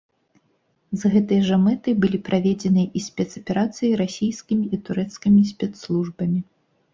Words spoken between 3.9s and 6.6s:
расійскімі і турэцкімі спецслужбамі.